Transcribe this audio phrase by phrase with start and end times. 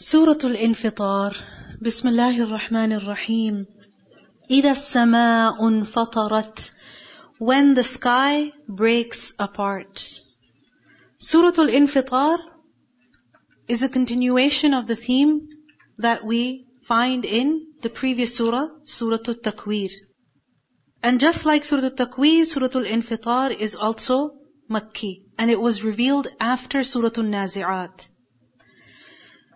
[0.00, 1.36] سورة الانفطار
[1.82, 3.66] بسم الله الرحمن الرحيم
[4.50, 6.72] إذا السماء انفطرت
[7.38, 10.20] when the sky breaks apart
[11.18, 12.38] Surah Al-Infitar
[13.68, 15.48] is a continuation of the theme
[15.98, 19.90] that we find in the previous surah, Surah Al-Takwir.
[21.02, 24.34] And just like Surah Al-Takwir, Surah Al-Infitar is also
[24.70, 25.24] Makki.
[25.38, 28.08] And it was revealed after Surah Al-Nazi'at.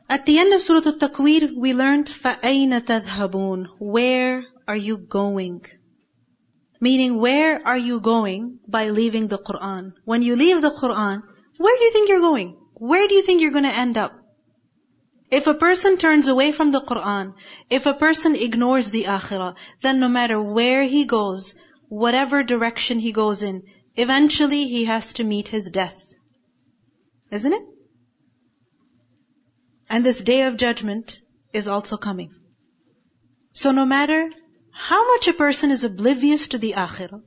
[0.08, 5.64] At the end of Surah Al-Takwir, we learned فَأَيْنَ تَذْهَبُونَ Where are you going?
[6.80, 9.92] Meaning, where are you going by leaving the Quran?
[10.04, 11.22] When you leave the Quran,
[11.58, 12.56] where do you think you're going?
[12.74, 14.12] Where do you think you're going to end up?
[15.30, 17.34] If a person turns away from the Quran,
[17.68, 21.54] if a person ignores the Akhirah, then no matter where he goes,
[21.88, 23.62] whatever direction he goes in,
[23.94, 26.00] eventually he has to meet his death.
[27.30, 27.62] Isn't it?
[29.95, 31.21] And this day of judgment
[31.53, 32.31] is also coming.
[33.53, 34.29] So no matter
[34.87, 37.21] how much a person is oblivious to the akhirah,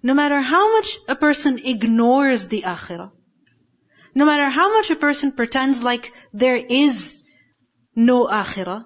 [0.00, 3.10] no matter how much a person ignores the akhirah,
[4.14, 7.18] no matter how much a person pretends like there is
[7.96, 8.84] no akhirah,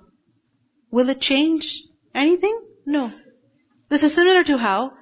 [0.90, 1.82] will it change
[2.14, 2.58] anything?
[2.86, 3.12] No.
[3.90, 4.92] This is similar to how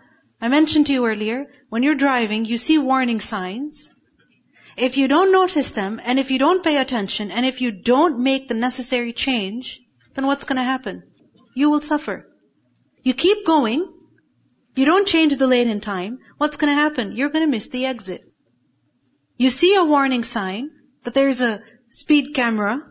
[0.41, 3.92] I mentioned to you earlier, when you're driving, you see warning signs,
[4.78, 8.20] if you don't notice them, and if you don't pay attention, and if you don't
[8.20, 9.81] make the necessary change,
[10.14, 11.03] then what's going to happen?
[11.56, 12.28] You will suffer.
[13.03, 13.92] You keep going,
[14.76, 17.16] you don't change the lane in time, what's going to happen?
[17.16, 18.22] You're going to miss the exit.
[19.38, 20.70] You see a warning sign
[21.03, 22.81] that there's a speed camera,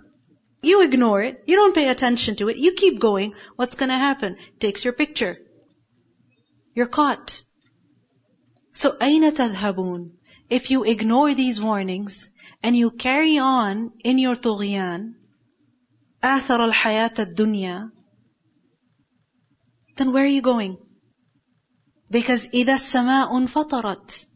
[0.63, 3.95] you ignore it, you don't pay attention to it, you keep going, what's going to
[3.95, 4.37] happen?
[4.59, 5.37] Takes your picture.
[6.75, 7.43] You're caught.
[8.73, 10.11] So, أين تذهبون?
[10.51, 12.31] if you ignore these warnings
[12.63, 15.15] and you carry on in your tughyan,
[16.23, 17.91] آثر الحياة الدنيا,
[19.97, 20.79] then where are you going?
[22.11, 24.27] Because إذا السماء انفطرت,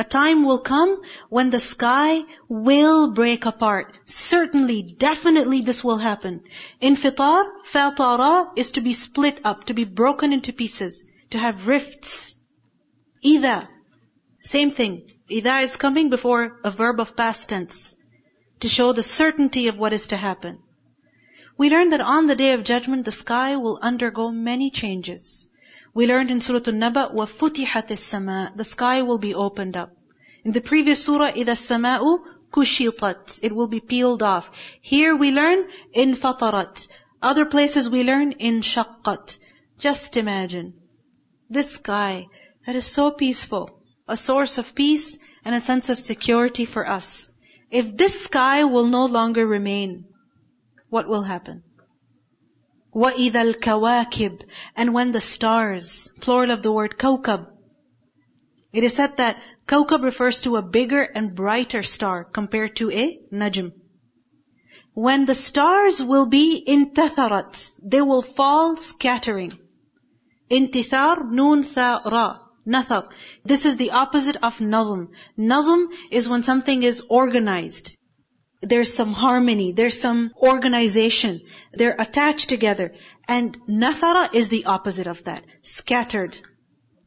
[0.00, 3.92] a time will come when the sky will break apart.
[4.06, 6.42] Certainly, definitely this will happen.
[6.80, 12.34] Infitar, fatara is to be split up, to be broken into pieces, to have rifts.
[13.22, 13.68] Ida,
[14.40, 15.02] same thing.
[15.30, 17.96] Ida is coming before a verb of past tense
[18.60, 20.58] to show the certainty of what is to happen.
[21.56, 25.48] We learned that on the day of judgment, the sky will undergo many changes.
[25.92, 29.96] We learned in Surah An-Naba, وَفُتِحَتِ السَّمَاء The sky will be opened up.
[30.44, 34.50] In the previous surah, إِذَا السَّمَاءُ كُشِطَتْ It will be peeled off.
[34.80, 36.86] Here we learn, in fatarat.
[37.20, 39.36] Other places we learn, in shaqqat.
[39.78, 40.74] Just imagine,
[41.48, 42.28] this sky
[42.66, 47.30] that is so peaceful, a source of peace and a sense of security for us.
[47.70, 50.06] If this sky will no longer remain,
[50.88, 51.62] what will happen?
[52.94, 54.42] وَإِذَا الْكَوَاكِبْ
[54.74, 57.46] And when the stars, plural of the word kawkab,
[58.72, 63.20] it is said that kawkab refers to a bigger and brighter star compared to a
[63.32, 63.72] najm.
[64.94, 69.58] When the stars will be intatharat, they will fall scattering.
[70.50, 72.38] Intithar, nun, tha, ra.
[72.66, 73.08] Nathar.
[73.44, 75.08] This is the opposite of nazm.
[75.38, 77.96] Nazm is when something is organized.
[78.62, 81.40] There's some harmony, there's some organization.
[81.72, 82.94] They're attached together.
[83.26, 85.44] And nathara is the opposite of that.
[85.62, 86.38] Scattered,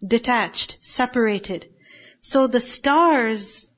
[0.06, 1.69] detached, separated.
[2.22, 3.72] So the stars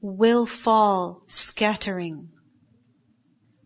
[0.00, 2.28] will fall scattering.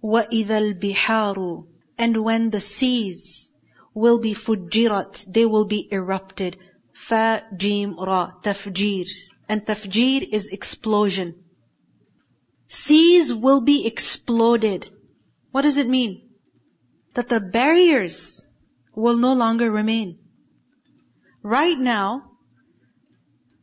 [0.03, 1.67] وَإِذَا الْبِحَارُ
[1.99, 3.51] And when the seas
[3.93, 6.57] will be fujirat, they will be erupted.
[7.58, 9.08] Jim, Ra, Tafjir.
[9.48, 11.44] And Tafjir is explosion.
[12.68, 14.90] Seas will be exploded.
[15.52, 16.30] What does it mean?
[17.14, 18.44] That the barriers
[18.96, 20.20] will no longer remain.
[21.44, 22.32] Right now,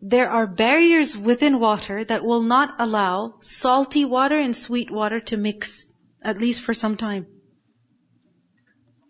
[0.01, 5.37] there are barriers within water that will not allow salty water and sweet water to
[5.37, 5.93] mix,
[6.23, 7.27] at least for some time.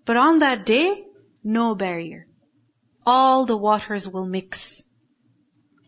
[0.04, 1.04] But on that day,
[1.44, 2.26] no barrier
[3.09, 4.83] all the waters will mix.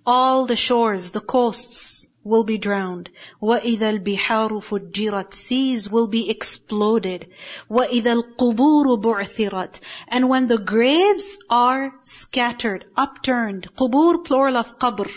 [0.06, 3.10] All the shores, the coasts will be drowned.
[3.42, 7.28] وَإِذَا الْبِحَارُ فُجِّرَتْ Seas will be exploded.
[7.70, 13.68] وَإِذَا الْقُبُورُ بُعْثِرَتْ And when the graves are scattered, upturned.
[13.76, 15.12] قبور plural of qabr.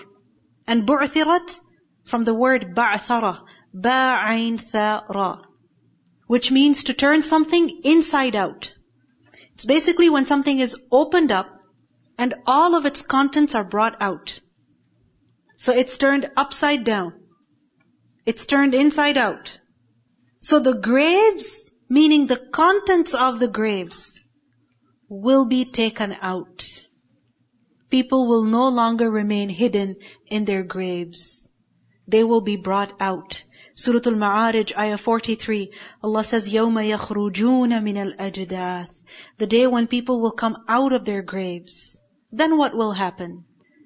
[0.66, 1.60] And بُعْثِرَتْ
[2.04, 3.40] from the word بَعْثَرَ
[3.76, 5.44] بَعَيْنْ ثَارَ
[6.26, 8.74] Which means to turn something inside out.
[9.54, 11.55] It's basically when something is opened up
[12.18, 14.40] and all of its contents are brought out.
[15.56, 17.14] So it's turned upside down.
[18.26, 19.58] It's turned inside out.
[20.40, 24.18] So the graves Meaning the contents of the graves
[25.10, 26.64] will be taken out.
[27.90, 29.96] People will no longer remain hidden
[30.26, 31.50] in their graves.
[32.08, 33.44] They will be brought out.
[33.74, 35.70] Surah Al-Ma'arij, ayah 43,
[36.02, 38.88] Allah says, يَوْمَ يَخْرُجُونَ مِنَ الْأَجْدَاثِ
[39.36, 42.00] The day when people will come out of their graves.
[42.32, 43.44] Then what will happen?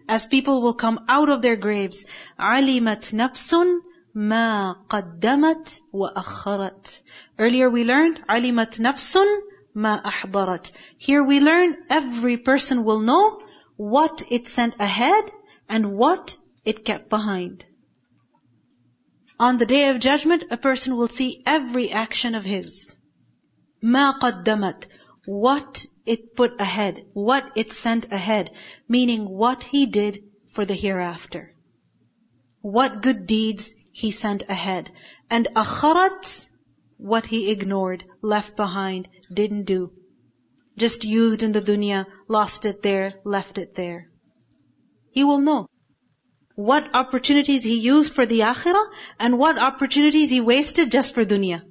[0.09, 2.05] As people will come out of their graves,
[2.39, 3.81] عَلِمَتْ نَفْسٌ
[4.15, 7.03] مَا قَدَّمَتْ وَأَخَّرَتْ
[7.39, 9.17] Earlier we learned, عَلِمَتْ نَفْسٌ
[9.77, 13.41] مَا أَحْضَرَتْ Here we learn, every person will know
[13.77, 15.31] what it sent ahead
[15.69, 17.65] and what it kept behind.
[19.39, 22.97] On the day of judgment, a person will see every action of his.
[23.83, 24.87] مَا قَدَّمَتْ
[25.27, 28.53] What it put ahead, what it sent ahead,
[28.89, 31.55] meaning what he did for the hereafter.
[32.61, 34.91] What good deeds he sent ahead.
[35.29, 36.47] And akharat,
[36.97, 39.93] what he ignored, left behind, didn't do.
[40.77, 44.11] Just used in the dunya, lost it there, left it there.
[45.11, 45.69] He will know
[46.55, 48.87] what opportunities he used for the akhirah
[49.19, 51.63] and what opportunities he wasted just for dunya.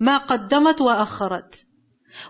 [0.00, 1.64] ما قدمت وأخرت.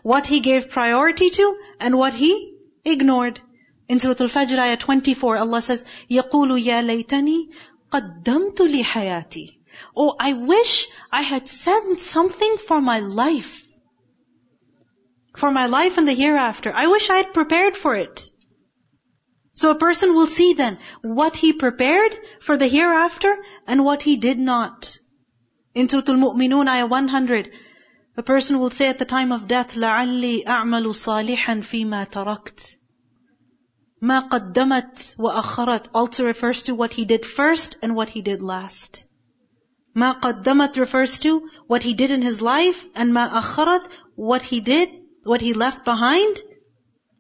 [0.03, 3.41] What he gave priority to and what he ignored.
[3.89, 7.49] In Surah Al-Fajr, ayah 24, Allah says, يَقُولُ يَا لَيْتَنِي
[7.91, 9.59] قَدَّمْتُ لِحَيَاتِي
[9.97, 13.63] Oh, I wish I had said something for my life.
[15.37, 16.73] For my life and the hereafter.
[16.75, 18.31] I wish I had prepared for it.
[19.55, 24.17] So a person will see then what he prepared for the hereafter and what he
[24.17, 24.99] did not.
[25.75, 27.51] In Surah Al-Mu'minun, ayah 100,
[28.17, 32.77] a person will say at the time of death, لَعَلِّي أَعْمَلُ صَالِحًا فِي مَا تَرَكْتُ
[34.03, 39.05] مَا قَدَّمَتْ وَأَخَّرَتْ also refers to what he did first and what he did last.
[39.97, 44.61] مَا قَدَّمَتْ refers to what he did in his life and مَا أَخَّرَتْ what he
[44.61, 44.89] did,
[45.23, 46.43] what he left behind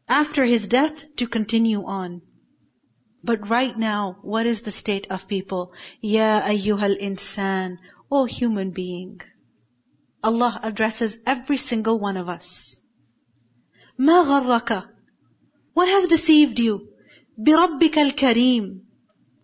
[0.08, 2.23] after his death to continue on.
[3.23, 5.73] But right now, what is the state of people?
[6.00, 7.79] Ya ayyuhal insan,
[8.11, 9.20] O human being.
[10.23, 12.79] Allah addresses every single one of us.
[13.99, 14.85] ما غرك
[15.75, 16.88] What has deceived you?
[17.38, 18.81] بربك الكريم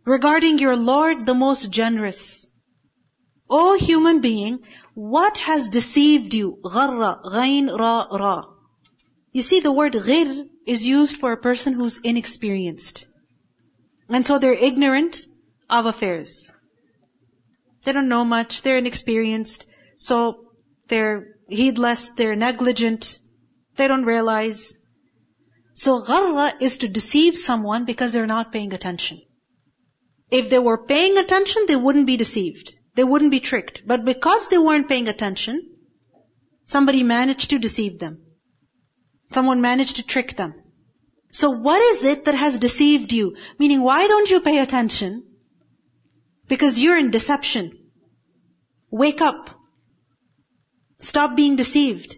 [0.05, 2.49] Regarding your Lord, the most generous.
[3.49, 4.58] O human being,
[4.94, 6.58] what has deceived you?
[6.64, 8.55] غر, غين, را, را.
[9.32, 13.06] You see, the word غير is used for a person who's inexperienced.
[14.08, 15.26] And so they're ignorant
[15.70, 16.50] of affairs.
[17.85, 19.67] They don't know much, they're inexperienced,
[19.99, 20.44] so
[20.89, 23.19] they're heedless, they're negligent,
[23.77, 24.74] they don't realize.
[25.74, 29.21] So gharra is to deceive someone because they're not paying attention.
[30.30, 32.75] If they were paying attention, they wouldn't be deceived.
[32.95, 33.83] They wouldn't be tricked.
[33.86, 35.62] But because they weren't paying attention,
[36.65, 38.21] somebody managed to deceive them.
[39.31, 40.53] Someone managed to trick them.
[41.31, 43.35] So what is it that has deceived you?
[43.59, 45.24] Meaning, why don't you pay attention?
[46.47, 47.71] Because you're in deception.
[48.89, 49.58] Wake up.
[50.99, 52.17] Stop being deceived.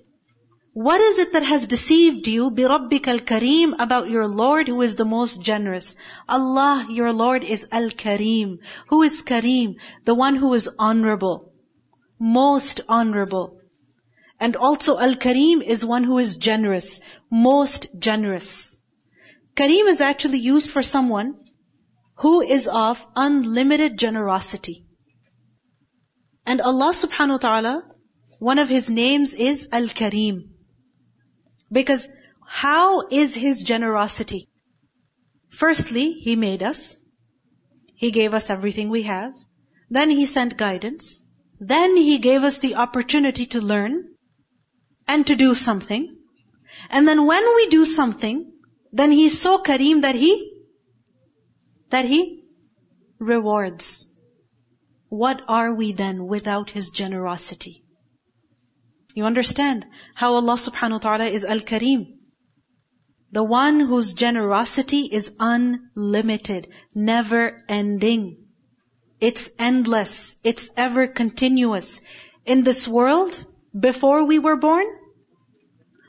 [0.72, 5.06] What is it that has deceived you, بِرَبِّكَ الْكَرِيمِ, about your Lord who is the
[5.06, 5.96] most generous?
[6.28, 8.58] Allah, your Lord is Al-Kareem.
[8.88, 9.76] Who is Kareem?
[10.04, 11.54] The one who is honorable.
[12.18, 13.58] Most honorable.
[14.38, 18.76] And also Al-Kareem is one who is generous, most generous.
[19.54, 21.36] Kareem is actually used for someone
[22.16, 24.84] who is of unlimited generosity.
[26.44, 27.82] And Allah subhanahu wa ta'ala,
[28.49, 30.37] one of His names is Al-Kareem.
[31.71, 32.09] Because
[32.43, 34.49] how is His generosity?
[35.49, 36.97] Firstly, He made us.
[37.93, 39.33] He gave us everything we have.
[39.91, 41.21] Then He sent guidance.
[41.59, 44.15] Then He gave us the opportunity to learn
[45.07, 46.17] and to do something.
[46.89, 48.51] And then when we do something,
[48.91, 50.33] then He's so Kareem that He,
[51.91, 52.43] that He
[53.19, 54.09] rewards.
[55.09, 57.80] What are we then without His generosity?
[59.13, 62.17] You understand how Allah subhanahu wa ta'ala is Al-Kareem.
[63.31, 68.47] The one whose generosity is unlimited, never ending.
[69.19, 70.37] It's endless.
[70.43, 72.01] It's ever continuous.
[72.45, 73.45] In this world,
[73.77, 74.85] before we were born,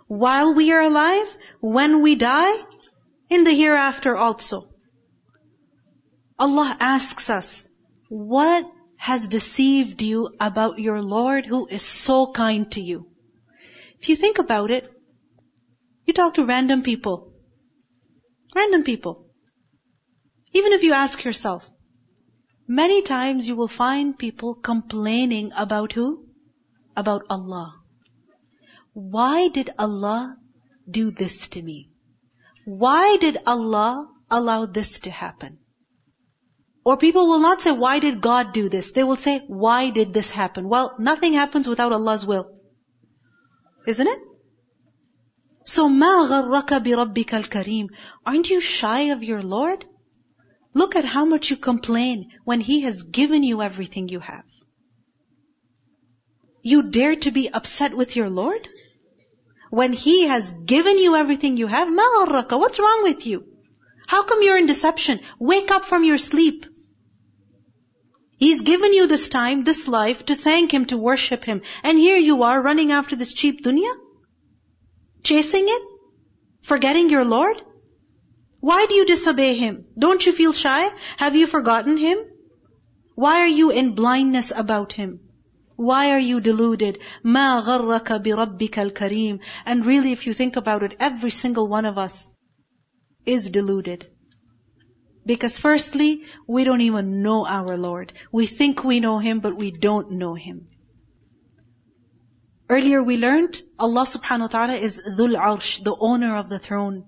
[0.08, 2.54] while we are alive, when we die,
[3.30, 4.68] in the hereafter also.
[6.38, 7.68] Allah asks us,
[8.08, 8.66] what
[9.08, 12.98] has deceived you about your Lord who is so kind to you?
[14.00, 14.90] If you think about it,
[16.06, 17.32] you talk to random people.
[18.54, 19.14] Random people.
[20.52, 21.70] Even if you ask yourself,
[22.66, 26.10] many times you will find people complaining about who?
[26.96, 27.74] about Allah.
[28.92, 30.36] Why did Allah
[30.88, 31.90] do this to me?
[32.64, 35.58] Why did Allah allow this to happen?
[36.87, 38.91] Or people will not say, why did God do this?
[38.93, 40.69] They will say, why did this happen?
[40.69, 42.45] Well, nothing happens without Allah's will.
[43.85, 44.19] Isn't it?
[45.65, 47.87] So, مَا غَرَّكَ بِرَبِّكَ الْكَرِيمِ
[48.25, 49.83] Aren't you shy of your Lord?
[50.73, 54.45] Look at how much you complain when He has given you everything you have.
[56.61, 58.69] You dare to be upset with your Lord?
[59.69, 63.43] When He has given you everything you have, مَا غَرَّكَ What's wrong with you?
[64.07, 65.19] How come you're in deception?
[65.37, 66.65] Wake up from your sleep.
[68.41, 71.61] He's given you this time, this life, to thank Him, to worship Him.
[71.83, 73.93] And here you are running after this cheap dunya?
[75.23, 75.81] Chasing it?
[76.61, 77.61] Forgetting your Lord?
[78.59, 79.85] Why do you disobey Him?
[79.97, 80.89] Don't you feel shy?
[81.17, 82.19] Have you forgotten Him?
[83.15, 85.19] Why are you in blindness about Him?
[85.75, 86.99] Why are you deluded?
[87.23, 91.97] مَا غَرَّكَ بِرَبِّكَ الْكَرِيمِ And really, if you think about it, every single one of
[91.97, 92.31] us
[93.25, 94.07] is deluded.
[95.24, 98.12] Because firstly, we don't even know our Lord.
[98.32, 100.68] We think we know Him, but we don't know Him.
[102.68, 107.04] Earlier we learned Allah subhanahu wa ta'ala is Dhul Arsh, the owner of the throne.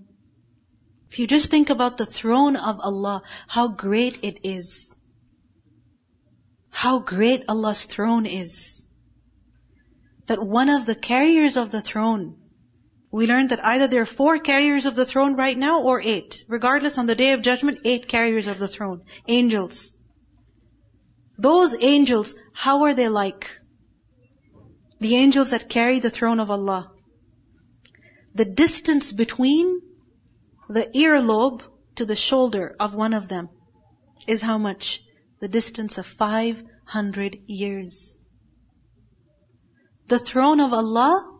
[1.10, 4.94] If you just think about the throne of Allah, how great it is.
[6.70, 8.86] How great Allah's throne is.
[10.26, 12.36] That one of the carriers of the throne
[13.14, 16.44] we learned that either there are four carriers of the throne right now or eight.
[16.48, 19.02] Regardless, on the day of judgment, eight carriers of the throne.
[19.28, 19.94] Angels.
[21.38, 23.60] Those angels, how are they like?
[24.98, 26.90] The angels that carry the throne of Allah.
[28.34, 29.80] The distance between
[30.68, 31.62] the earlobe
[31.94, 33.48] to the shoulder of one of them
[34.26, 35.00] is how much?
[35.40, 38.16] The distance of 500 years.
[40.08, 41.33] The throne of Allah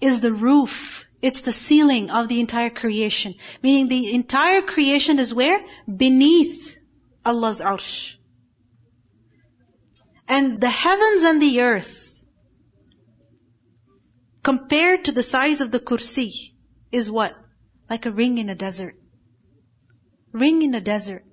[0.00, 1.06] is the roof.
[1.22, 3.34] It's the ceiling of the entire creation.
[3.62, 5.58] Meaning the entire creation is where?
[5.86, 6.76] Beneath
[7.24, 8.16] Allah's arsh.
[10.28, 12.20] And the heavens and the earth,
[14.42, 16.52] compared to the size of the kursi,
[16.92, 17.34] is what?
[17.88, 18.96] Like a ring in a desert.
[20.32, 21.24] Ring in a desert.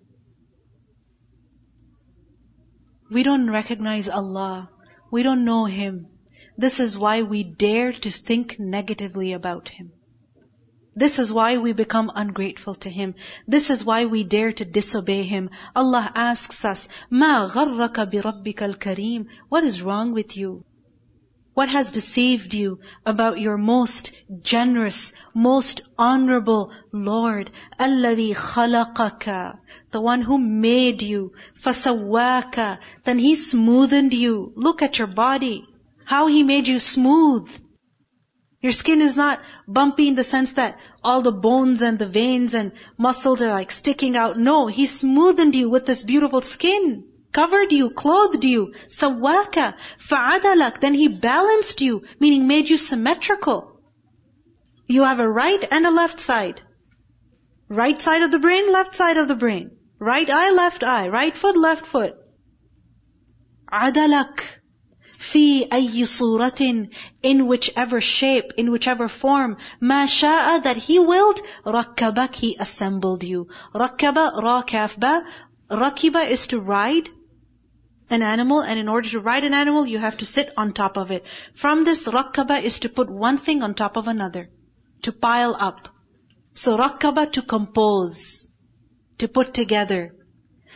[3.09, 4.69] We don't recognize Allah.
[5.11, 6.10] We don't know Him.
[6.60, 9.92] This is why we dare to think negatively about Him.
[10.94, 13.14] This is why we become ungrateful to Him.
[13.46, 15.50] This is why we dare to disobey Him.
[15.74, 20.64] Allah asks us, مَا غَرَّكَ بِرَبِّكَ الْكَرِيمِ What is wrong with you?
[21.52, 27.50] What has deceived you about your most generous, most honorable Lord?
[27.78, 29.58] الَّذِي خَلَقَكَ
[29.90, 31.32] The one who made you.
[31.62, 34.52] فَسَوَّاكَ Then He smoothened you.
[34.56, 35.66] Look at your body.
[36.11, 37.49] How He made you smooth.
[38.59, 42.53] Your skin is not bumpy in the sense that all the bones and the veins
[42.53, 44.37] and muscles are like sticking out.
[44.37, 47.05] No, He smoothened you with this beautiful skin.
[47.31, 48.73] Covered you, clothed you.
[48.89, 49.75] Sawaka,
[50.09, 50.81] fa'adalak.
[50.81, 53.79] Then He balanced you, meaning made you symmetrical.
[54.87, 56.61] You have a right and a left side.
[57.69, 59.71] Right side of the brain, left side of the brain.
[59.97, 61.07] Right eye, left eye.
[61.07, 62.15] Right foot, left foot.
[63.71, 64.60] Adalak
[65.20, 66.88] في أي صورة
[67.22, 73.48] in whichever shape, in whichever form, ما شاء that He willed, ركبك, He assembled you.
[73.74, 75.22] ركب, را كاف با,
[75.70, 77.08] rakiba is to ride
[78.08, 80.96] an animal, and in order to ride an animal, you have to sit on top
[80.96, 81.24] of it.
[81.54, 84.50] From this, rakaba is to put one thing on top of another,
[85.02, 85.88] to pile up.
[86.54, 88.48] So rakaba to compose,
[89.18, 90.14] to put together.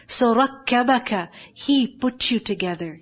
[0.08, 3.00] So rakkabaka, He put you together.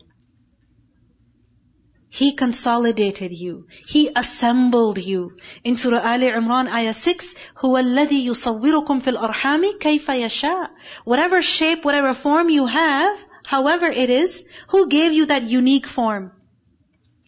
[2.12, 3.66] He consolidated you.
[3.87, 5.37] He assembled you.
[5.62, 10.71] In Surah Ali Imran, ayah 6, هُوَ الَّذِي يُصَوِّرُكُمْ فِي الْأَرْحَامِ كَيْفَ يَشَاءُ
[11.04, 16.33] Whatever shape, whatever form you have, however it is, who gave you that unique form?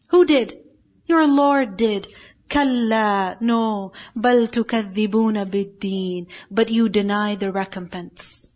[0.09, 0.59] Who did?
[1.07, 2.09] Your Lord did.
[2.49, 3.93] كَلَّا No.
[4.17, 8.51] بَلْ تُكَذِّبُونَ بِالدِّينِ But you deny the recompense.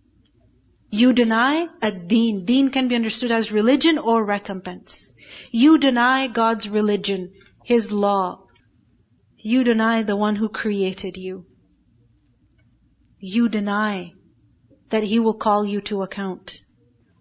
[0.92, 2.46] You deny a deen.
[2.46, 5.14] Deen can be understood as religion or recompense.
[5.52, 8.48] You deny God's religion, His law.
[9.38, 11.46] You deny the one who created you.
[13.20, 14.14] You deny
[14.90, 16.62] that He will call you to account.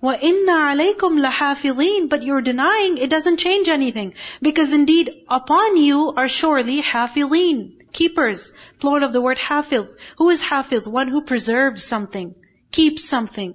[0.03, 4.15] وَإِنَّ عَلَيْكُمْ لَحَافِظِينَ But you're denying, it doesn't change anything.
[4.41, 8.55] Because indeed, upon you are surely hafidhin, keepers.
[8.79, 9.95] Plural of the word hafidh.
[10.17, 10.87] Who is hafidh?
[10.87, 12.35] One who preserves something
[12.71, 13.55] keeps something.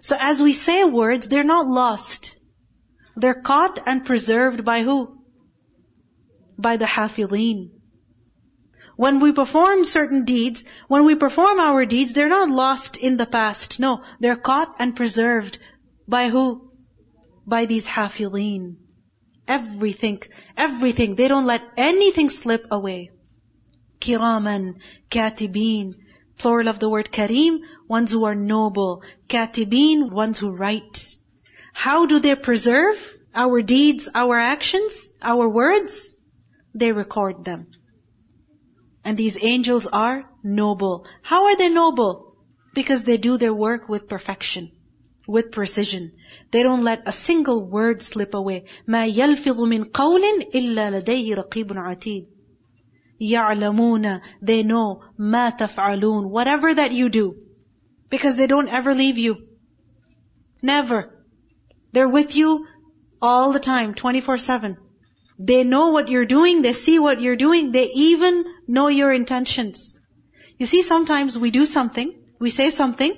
[0.00, 2.36] So as we say words, they're not lost.
[3.16, 5.18] They're caught and preserved by who?
[6.58, 7.70] By the hafidhin.
[8.96, 13.26] When we perform certain deeds, when we perform our deeds, they're not lost in the
[13.26, 13.80] past.
[13.80, 15.58] No, they're caught and preserved
[16.06, 16.70] by who?
[17.46, 18.76] By these hafidhin.
[19.48, 20.22] Everything,
[20.56, 21.16] everything.
[21.16, 23.10] They don't let anything slip away.
[24.00, 24.76] Kiraman,
[25.10, 25.94] katibin.
[26.36, 29.03] Plural of the word kareem, ones who are noble.
[29.27, 31.15] Katibin, ones who write.
[31.73, 32.97] How do they preserve
[33.33, 36.15] our deeds, our actions, our words?
[36.73, 37.67] They record them.
[39.03, 41.05] And these angels are noble.
[41.21, 42.35] How are they noble?
[42.73, 44.71] Because they do their work with perfection,
[45.27, 46.11] with precision.
[46.51, 48.65] They don't let a single word slip away.
[48.87, 50.21] ما يلفظ من قول
[50.55, 52.27] إلا لديه رقيب عتيد.
[53.21, 57.35] يعلمون, they know, ما تفعلون, whatever that you do.
[58.10, 59.48] because they don't ever leave you.
[60.62, 61.24] Never.
[61.92, 62.66] They're with you
[63.20, 64.76] all the time, 24-7.
[65.38, 69.98] They know what you're doing, they see what you're doing, they even know your intentions.
[70.58, 73.12] You see, sometimes we do something, we say something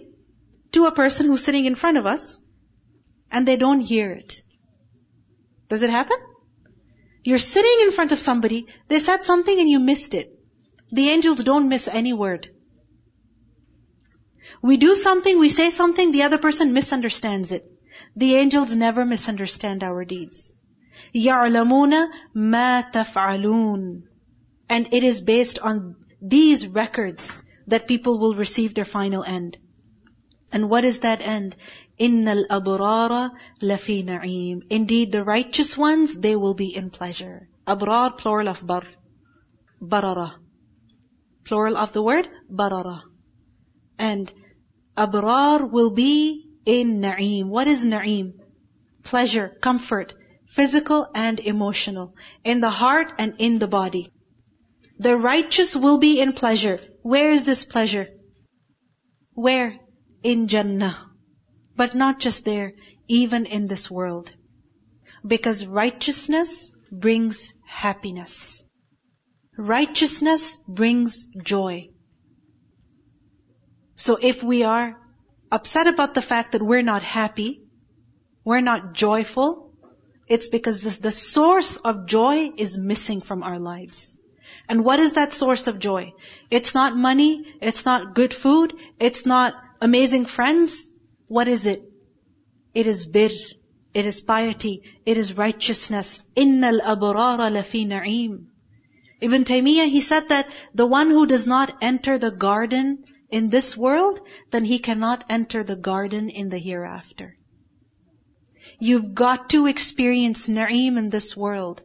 [0.73, 2.40] to a person who's sitting in front of us,
[3.31, 4.43] and they don't hear it.
[5.69, 6.16] Does it happen?
[7.23, 10.33] You're sitting in front of somebody, they said something and you missed it.
[10.93, 12.50] The angels don't miss any word.
[14.62, 17.65] We do something, we say something, the other person misunderstands it.
[18.15, 20.53] The angels never misunderstand our deeds.
[21.15, 24.03] يَعْلَمُونَ مَا تَفْعَلُونَ
[24.70, 29.58] And it is based on these records that people will receive their final end.
[30.51, 31.55] And what is that end?
[32.00, 33.31] إِنَّ الْأَبْرَارَ
[33.62, 37.48] لَفِي نَعِيمٍ Indeed, the righteous ones, they will be in pleasure.
[37.65, 38.84] Abrar, plural of bar.
[39.81, 40.36] Barara.
[41.46, 43.03] Plural of the word, barara.
[43.98, 44.31] And
[44.97, 47.47] abrar will be in na'im.
[47.49, 48.35] What is na'im?
[49.03, 50.15] Pleasure, comfort,
[50.49, 54.13] physical and emotional, in the heart and in the body.
[54.99, 56.80] The righteous will be in pleasure.
[57.02, 58.09] Where is this pleasure?
[59.35, 59.76] Where?
[60.23, 61.11] In Jannah.
[61.76, 62.73] But not just there,
[63.06, 64.32] even in this world.
[65.26, 68.65] Because righteousness brings happiness.
[69.59, 71.91] Righteousness brings joy.
[73.97, 74.99] So if we are
[75.50, 77.63] upset about the fact that we're not happy,
[78.45, 79.73] we're not joyful,
[80.28, 84.21] it's because this, the source of joy is missing from our lives.
[84.69, 86.13] And what is that source of joy?
[86.50, 90.91] It's not money, it's not good food, it's not amazing friends.
[91.28, 91.82] What is it?
[92.75, 93.30] It is bir,
[93.95, 96.23] it is piety, it is righteousness.
[96.37, 98.47] Innal abrara lafi na'im.
[99.23, 103.76] Ibn Taymiyyah, he said that the one who does not enter the garden in this
[103.76, 107.36] world, then he cannot enter the garden in the hereafter.
[108.78, 111.82] You've got to experience na'im in this world.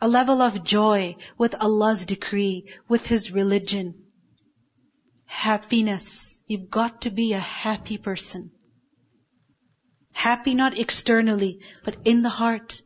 [0.00, 3.94] A level of joy with Allah's decree, with His religion.
[5.24, 6.40] Happiness.
[6.46, 8.50] You've got to be a happy person.
[10.12, 12.82] Happy not externally, but in the heart.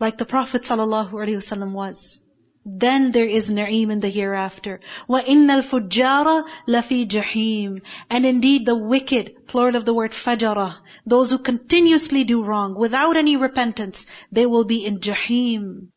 [0.00, 2.20] Like the Prophet ﷺ was.
[2.69, 4.79] Then there is na'im in the hereafter.
[5.07, 11.37] وَإِنَّ الْفُجَّارَ لَفِي جَحِيمٍ And indeed the wicked, plural of the word fajara, those who
[11.37, 15.89] continuously do wrong without any repentance, they will be in jahim,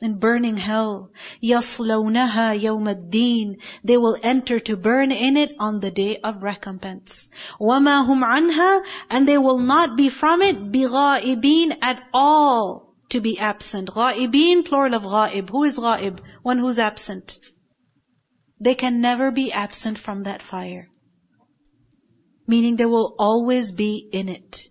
[0.00, 1.10] in burning hell.
[1.42, 7.30] يَصْلَوْنَهَا يَوْمَ الدِّينِ They will enter to burn in it on the day of recompense.
[7.60, 13.38] وَمَا هُمْ عَنْهَا And they will not be from it بِغَائِبِينَ at all to be
[13.38, 13.88] absent.
[13.88, 15.50] Ghaibin, plural of ghaib.
[15.50, 16.20] Who is ghaib?
[16.42, 17.38] One who's absent.
[18.60, 20.88] They can never be absent from that fire.
[22.46, 24.68] Meaning they will always be in it.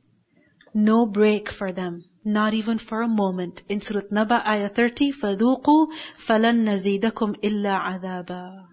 [0.74, 2.06] No break for them.
[2.24, 3.64] Not even for a moment.
[3.70, 8.71] In Surah Naba, ayah 30, فَذُوقُوا فَلَن نَزِيدَكُمْ إِلَّا عَذَابًا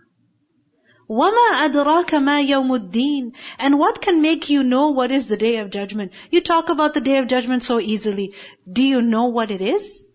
[1.08, 5.58] وَمَا أَدْرَاكَ مَا يَوْمُ الدِّينِ And what can make you know what is the day
[5.58, 6.12] of judgment?
[6.30, 8.34] You talk about the day of judgment so easily.
[8.70, 10.06] Do you know what it is?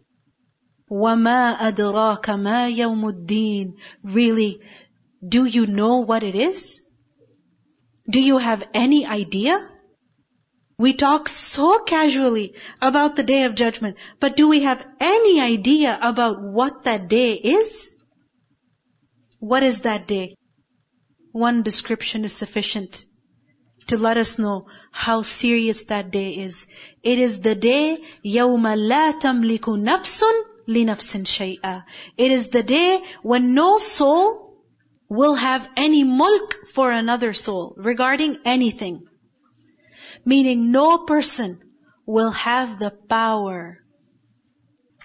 [0.89, 4.59] وَمَا أَدْرَاكَ مَا يَوْمُ الدِّينِ Really,
[5.27, 6.83] do you know what it is?
[8.09, 9.69] Do you have any idea?
[10.79, 15.99] We talk so casually about the day of judgment, but do we have any idea
[16.01, 17.93] about what that day is?
[19.39, 20.35] What is that day?
[21.33, 23.05] One description is sufficient
[23.87, 26.67] to let us know how serious that day is.
[27.03, 30.23] It is the day يَوْمَ لَا تَمْلِكُ نَفْسٌ
[30.67, 31.83] لِنَفْسٍ شَيْئًا
[32.17, 34.63] It is the day when no soul
[35.09, 39.07] will have any mulk for another soul regarding anything.
[40.23, 41.59] Meaning no person
[42.05, 43.79] will have the power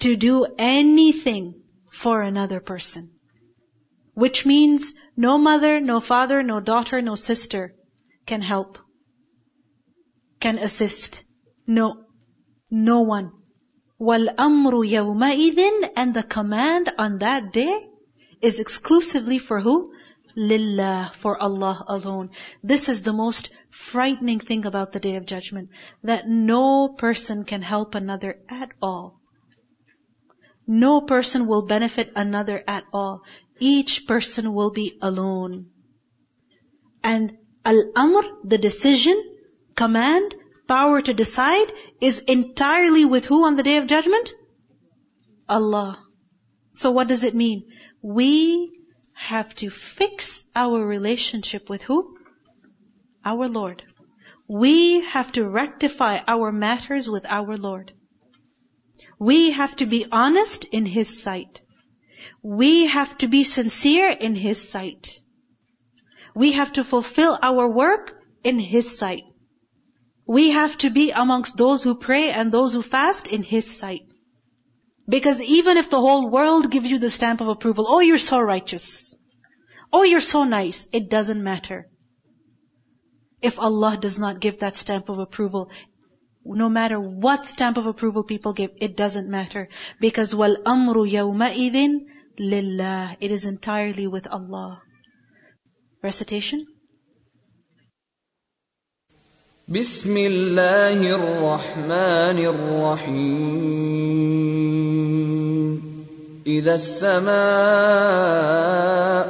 [0.00, 3.10] to do anything for another person.
[4.18, 7.74] Which means no mother, no father, no daughter, no sister
[8.26, 8.78] can help,
[10.40, 11.24] can assist.
[11.66, 12.04] No,
[12.70, 13.32] no one.
[14.00, 17.86] وَالْأَمْرُ يَوْمَئِذٍ And the command on that day
[18.40, 19.92] is exclusively for who?
[20.36, 22.30] Lillah, for Allah alone.
[22.62, 25.70] This is the most frightening thing about the Day of Judgment.
[26.02, 29.17] That no person can help another at all.
[30.71, 33.23] No person will benefit another at all.
[33.59, 35.71] Each person will be alone.
[37.03, 39.19] And Al-Amr, the decision,
[39.75, 40.35] command,
[40.67, 44.31] power to decide is entirely with who on the day of judgment?
[45.47, 46.05] Allah.
[46.71, 47.63] So what does it mean?
[48.03, 48.79] We
[49.15, 52.15] have to fix our relationship with who?
[53.25, 53.81] Our Lord.
[54.47, 57.91] We have to rectify our matters with our Lord.
[59.19, 61.61] We have to be honest in His sight.
[62.41, 65.19] We have to be sincere in His sight.
[66.33, 69.23] We have to fulfill our work in His sight.
[70.25, 74.03] We have to be amongst those who pray and those who fast in His sight.
[75.07, 78.39] Because even if the whole world gives you the stamp of approval, oh you're so
[78.39, 79.17] righteous.
[79.91, 80.87] Oh you're so nice.
[80.93, 81.89] It doesn't matter.
[83.41, 85.71] If Allah does not give that stamp of approval,
[86.48, 89.68] no matter what stamp of approval people give, it doesn't matter.
[90.00, 92.06] Because wal amru yawma'idhin
[92.38, 93.16] lillah.
[93.20, 94.82] It is entirely with Allah.
[96.02, 96.66] Recitation.
[99.68, 103.64] بسم الله الرحمن الرحيم
[106.46, 107.34] اذا السماء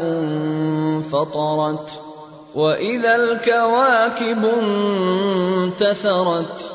[0.02, 2.00] انفطرت
[2.54, 4.44] واذا الكواكب
[5.64, 6.74] انتثرت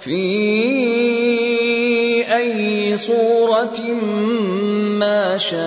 [0.00, 0.18] في
[2.36, 3.80] أي صورة
[4.98, 5.58] ما شاء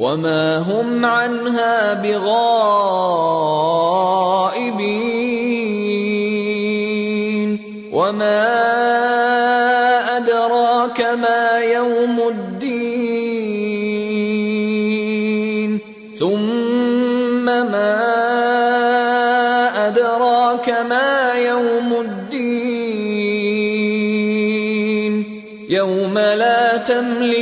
[0.00, 2.30] وما هم عنها بغائبين
[7.92, 9.19] وما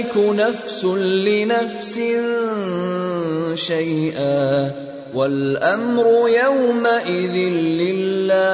[0.09, 2.01] تملك نفس لنفس
[3.55, 4.71] شيئا
[5.15, 7.37] والامر يومئذ
[7.81, 8.49] لله